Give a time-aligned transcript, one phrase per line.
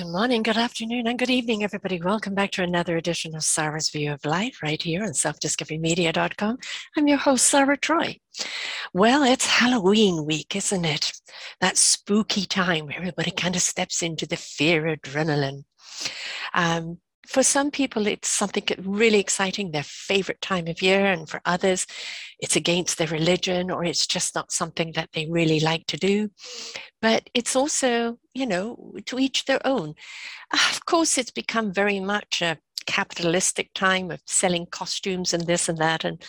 [0.00, 2.00] Good morning, good afternoon, and good evening, everybody.
[2.00, 6.56] Welcome back to another edition of Sarah's View of Life right here on selfdiscoverymedia.com.
[6.96, 8.16] I'm your host, Sarah Troy.
[8.94, 11.12] Well, it's Halloween week, isn't it?
[11.60, 15.64] That spooky time where everybody kind of steps into the fear adrenaline.
[16.54, 17.00] Um,
[17.30, 21.86] for some people, it's something really exciting, their favorite time of year, and for others,
[22.40, 26.30] it's against their religion or it's just not something that they really like to do.
[27.00, 29.94] But it's also, you know, to each their own.
[30.52, 35.78] Of course, it's become very much a capitalistic time of selling costumes and this and
[35.78, 36.04] that.
[36.04, 36.20] And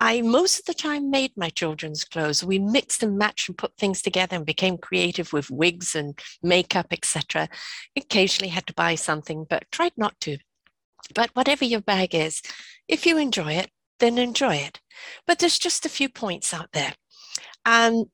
[0.00, 2.44] I most of the time made my children's clothes.
[2.44, 6.88] We mixed and matched and put things together and became creative with wigs and makeup,
[6.92, 7.48] etc.
[7.96, 10.38] Occasionally had to buy something, but tried not to.
[11.14, 12.42] But whatever your bag is,
[12.88, 14.80] if you enjoy it, then enjoy it.
[15.26, 16.94] But there's just a few points out there.
[17.64, 18.10] Um,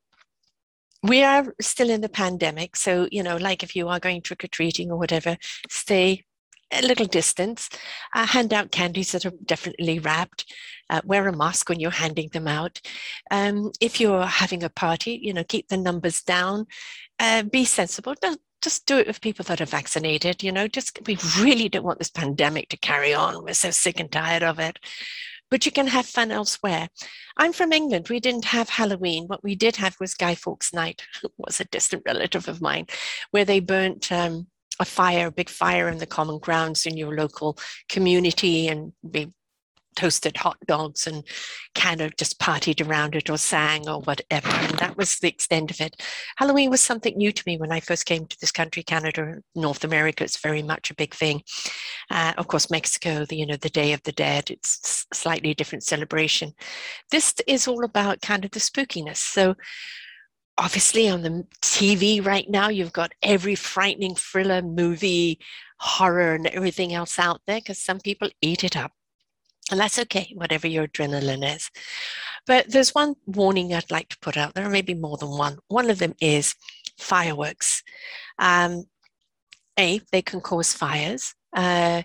[1.02, 2.76] we are still in the pandemic.
[2.76, 5.36] So, you know, like if you are going trick or treating or whatever,
[5.68, 6.24] stay
[6.72, 7.68] a little distance,
[8.14, 10.52] uh, hand out candies that are definitely wrapped,
[10.90, 12.80] uh, wear a mask when you're handing them out.
[13.30, 16.66] Um, if you're having a party, you know, keep the numbers down,
[17.18, 18.14] uh, be sensible.
[18.20, 21.84] Don't, just do it with people that are vaccinated, you know, just we really don't
[21.84, 23.44] want this pandemic to carry on.
[23.44, 24.78] We're so sick and tired of it.
[25.50, 26.88] But you can have fun elsewhere.
[27.36, 28.08] I'm from England.
[28.08, 29.26] We didn't have Halloween.
[29.26, 31.02] What we did have was Guy Fawkes Night,
[31.38, 32.86] was a distant relative of mine,
[33.32, 34.46] where they burnt um,
[34.80, 37.58] a fire, a big fire in the common grounds in your local
[37.88, 39.32] community and we
[39.96, 41.24] toasted hot dogs and
[41.74, 44.48] kind of just partied around it or sang or whatever.
[44.48, 46.00] And that was the extent of it.
[46.36, 49.84] Halloween was something new to me when I first came to this country, Canada, North
[49.84, 50.24] America.
[50.24, 51.42] It's very much a big thing.
[52.10, 55.84] Uh, of course, Mexico, the, you know, the Day of the Dead, it's slightly different
[55.84, 56.52] celebration.
[57.10, 59.16] This is all about kind of the spookiness.
[59.16, 59.54] So
[60.58, 65.38] obviously on the TV right now, you've got every frightening thriller movie,
[65.78, 68.92] horror, and everything else out there because some people eat it up.
[69.70, 71.70] And that's okay, whatever your adrenaline is.
[72.46, 75.58] But there's one warning I'd like to put out there, maybe more than one.
[75.68, 76.54] One of them is
[76.98, 77.82] fireworks.
[78.38, 78.84] Um,
[79.78, 81.34] a, they can cause fires.
[81.54, 82.02] Uh,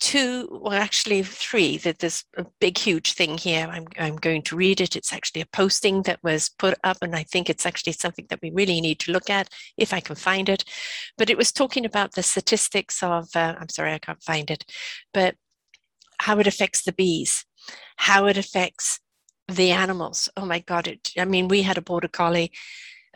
[0.00, 3.68] two, well, actually three, that there's a big, huge thing here.
[3.70, 4.96] I'm, I'm going to read it.
[4.96, 8.40] It's actually a posting that was put up, and I think it's actually something that
[8.42, 10.64] we really need to look at if I can find it.
[11.18, 14.64] But it was talking about the statistics of, uh, I'm sorry, I can't find it,
[15.12, 15.36] but
[16.18, 17.44] how it affects the bees,
[17.96, 19.00] how it affects
[19.48, 20.28] the animals.
[20.36, 22.52] Oh my God, it, I mean, we had a border collie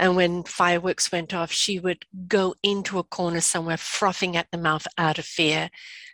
[0.01, 4.57] and when fireworks went off, she would go into a corner somewhere, frothing at the
[4.57, 5.69] mouth out of fear.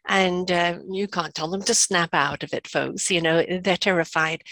[0.09, 3.13] And uh, you can't tell them to snap out of it, folks.
[3.13, 4.43] You know, they're terrified.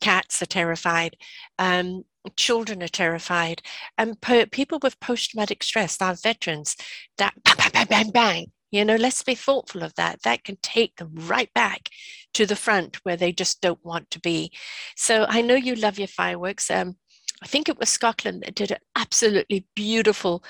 [0.00, 1.16] Cats are terrified.
[1.58, 2.04] Um,
[2.36, 3.62] children are terrified.
[3.98, 4.16] And
[4.52, 6.76] people with post traumatic stress, our veterans,
[7.18, 8.46] that bang, bang, bang, bang, bang.
[8.70, 10.22] You know, let's be thoughtful of that.
[10.22, 11.88] That can take them right back
[12.34, 14.52] to the front where they just don't want to be.
[14.96, 16.70] So I know you love your fireworks.
[16.70, 16.96] Um,
[17.42, 20.42] I think it was Scotland that did an absolutely beautiful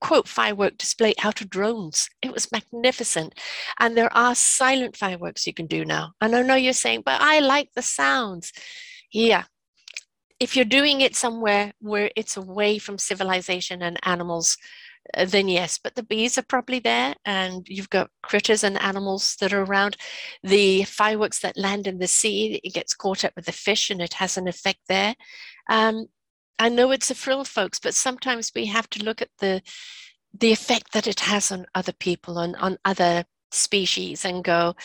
[0.00, 2.08] quote firework display out of drones.
[2.22, 3.34] It was magnificent.
[3.78, 6.12] And there are silent fireworks you can do now.
[6.20, 8.52] And I know you're saying, but I like the sounds.
[9.12, 9.44] Yeah.
[10.38, 14.56] If you're doing it somewhere where it's away from civilization and animals,
[15.14, 19.36] uh, then yes, but the bees are probably there and you've got critters and animals
[19.40, 19.96] that are around.
[20.42, 24.00] The fireworks that land in the sea, it gets caught up with the fish and
[24.00, 25.14] it has an effect there.
[25.68, 26.06] Um,
[26.60, 29.62] I know it's a frill, folks, but sometimes we have to look at the
[30.38, 34.76] the effect that it has on other people, on, on other species, and go,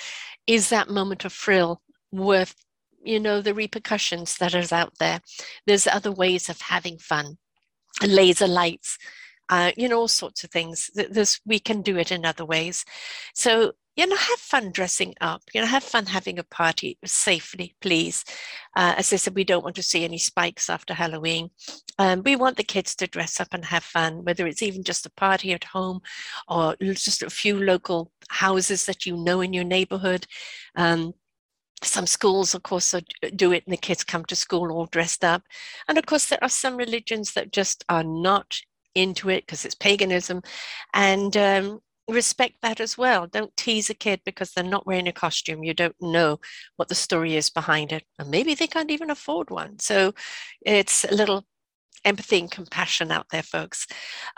[0.47, 2.55] is that moment of frill worth,
[3.03, 5.19] you know, the repercussions that is out there?
[5.67, 7.37] There's other ways of having fun.
[8.01, 8.97] Laser lights,
[9.49, 10.89] uh, you know, all sorts of things.
[10.95, 12.85] There's, we can do it in other ways.
[13.35, 17.75] So you know, have fun dressing up, you know, have fun having a party safely,
[17.79, 18.25] please.
[18.75, 21.49] Uh, as I said, we don't want to see any spikes after Halloween.
[21.97, 25.05] Um, we want the kids to dress up and have fun, whether it's even just
[25.05, 26.01] a party at home
[26.49, 30.27] or just a few local houses that you know in your neighborhood.
[30.75, 31.13] Um,
[31.81, 32.93] some schools, of course,
[33.35, 35.43] do it and the kids come to school all dressed up.
[35.87, 38.57] And of course, there are some religions that just are not
[38.93, 40.41] into it because it's paganism
[40.93, 43.27] and um, respect that as well.
[43.27, 45.63] Don't tease a kid because they're not wearing a costume.
[45.63, 46.39] You don't know
[46.75, 48.03] what the story is behind it.
[48.19, 49.79] And maybe they can't even afford one.
[49.79, 50.13] So
[50.65, 51.45] it's a little
[52.03, 53.87] empathy and compassion out there, folks.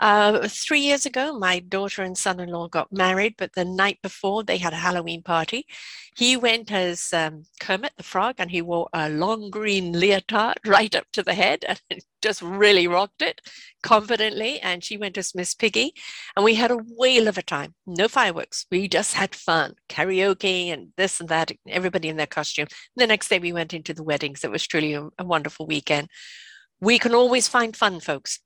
[0.00, 3.98] Uh, three years ago, my daughter and son in law got married, but the night
[4.02, 5.66] before, they had a Halloween party.
[6.16, 10.94] He went as um, Kermit the Frog and he wore a long green leotard right
[10.94, 11.80] up to the head and
[12.22, 13.40] just really rocked it
[13.82, 14.58] confidently.
[14.60, 15.92] And she went as Miss Piggy.
[16.34, 17.74] And we had a whale of a time.
[17.86, 18.66] No fireworks.
[18.70, 22.66] We just had fun, karaoke and this and that, everybody in their costume.
[22.96, 24.42] The next day, we went into the weddings.
[24.42, 26.08] It was truly a, a wonderful weekend
[26.80, 28.40] we can always find fun, folks.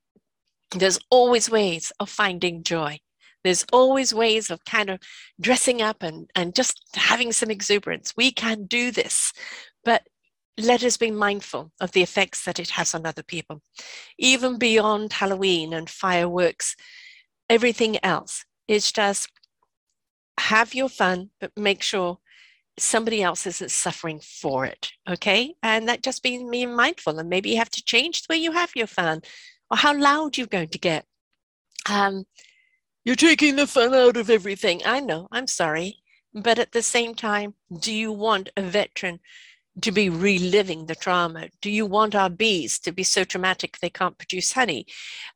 [0.71, 2.99] There's always ways of finding joy.
[3.43, 4.99] There's always ways of kind of
[5.39, 8.13] dressing up and, and just having some exuberance.
[8.15, 9.33] We can do this,
[9.83, 10.07] but
[10.57, 13.61] let us be mindful of the effects that it has on other people.
[14.17, 16.75] Even beyond Halloween and fireworks,
[17.49, 19.29] everything else is just
[20.39, 22.19] have your fun, but make sure
[22.77, 24.91] somebody else isn't suffering for it.
[25.09, 25.55] Okay.
[25.61, 27.19] And that just being being mindful.
[27.19, 29.21] And maybe you have to change the way you have your fun
[29.69, 31.05] or how loud you're going to get.
[31.89, 32.25] Um,
[33.05, 34.81] you're taking the fun out of everything.
[34.85, 35.97] I know, I'm sorry.
[36.33, 39.19] But at the same time, do you want a veteran
[39.81, 41.49] to be reliving the trauma?
[41.61, 44.85] Do you want our bees to be so traumatic they can't produce honey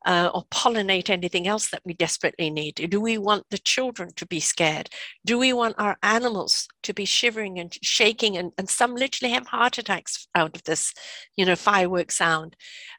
[0.06, 2.88] uh, or pollinate anything else that we desperately need?
[2.90, 4.90] Do we want the children to be scared?
[5.24, 9.48] Do we want our animals to be shivering and shaking and, and some literally have
[9.48, 10.94] heart attacks out of this,
[11.36, 12.54] you know, firework sound?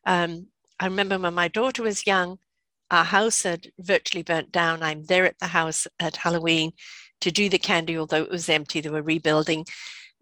[0.06, 0.47] Um,
[0.80, 2.39] I remember when my daughter was young,
[2.92, 4.83] our house had virtually burnt down.
[4.83, 6.71] I'm there at the house at Halloween
[7.21, 8.81] to do the candy, although it was empty.
[8.81, 9.65] They were rebuilding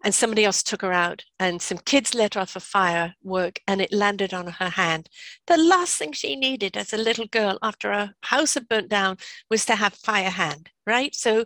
[0.04, 3.92] and somebody else took her out and some kids let off a firework and it
[3.92, 5.08] landed on her hand.
[5.46, 9.18] The last thing she needed as a little girl after her house had burnt down
[9.50, 11.14] was to have fire hand right?
[11.14, 11.44] So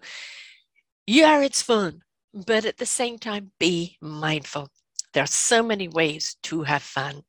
[1.06, 2.02] yeah it's fun
[2.32, 4.70] but at the same time be mindful.
[5.12, 7.22] There are so many ways to have fun.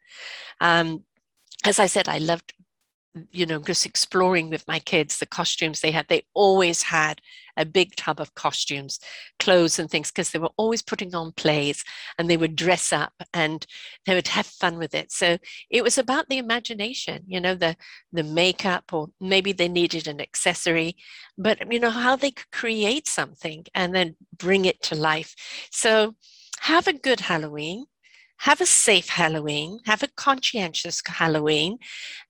[0.62, 1.04] Um,
[1.66, 2.54] as i said i loved
[3.32, 6.08] you know, just exploring with my kids the costumes they had.
[6.08, 7.22] They always had
[7.58, 9.00] a big tub of costumes,
[9.40, 11.84] clothes and things, because they were always putting on plays
[12.18, 13.66] and they would dress up and
[14.06, 15.12] they would have fun with it.
[15.12, 15.38] So
[15.70, 17.76] it was about the imagination, you know, the
[18.12, 20.96] the makeup, or maybe they needed an accessory,
[21.38, 25.36] but you know, how they could create something and then bring it to life.
[25.72, 26.16] So
[26.62, 27.86] have a good Halloween
[28.44, 31.78] have a safe Halloween, have a conscientious Halloween.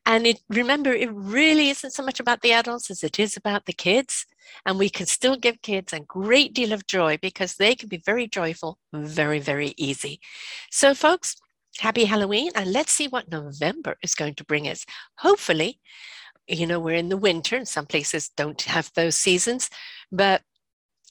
[0.05, 3.65] And it, remember, it really isn't so much about the adults as it is about
[3.65, 4.27] the kids.
[4.65, 7.97] And we can still give kids a great deal of joy because they can be
[7.97, 10.19] very joyful, very, very easy.
[10.71, 11.35] So, folks,
[11.79, 12.51] happy Halloween.
[12.55, 14.85] And let's see what November is going to bring us.
[15.19, 15.79] Hopefully,
[16.47, 19.69] you know, we're in the winter and some places don't have those seasons,
[20.11, 20.41] but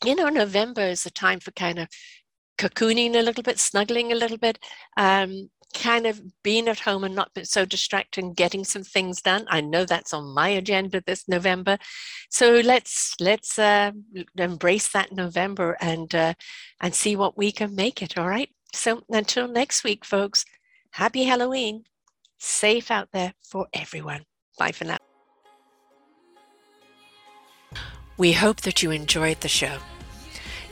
[0.04, 1.88] you know, November is a time for kind of
[2.58, 4.58] cocooning a little bit, snuggling a little bit,
[4.96, 9.46] um, kind of being at home and not so distracted getting some things done.
[9.48, 11.78] I know that's on my agenda this November.
[12.30, 13.92] So let's let's uh,
[14.36, 16.34] embrace that November and uh,
[16.80, 18.18] and see what we can make it.
[18.18, 18.48] All right.
[18.74, 20.44] So until next week, folks,
[20.92, 21.84] happy Halloween.
[22.38, 24.24] Safe out there for everyone.
[24.58, 24.96] Bye for now.
[28.18, 29.78] We hope that you enjoyed the show.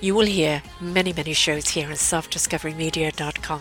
[0.01, 3.61] You will hear many, many shows here on selfdiscoverymedia.com.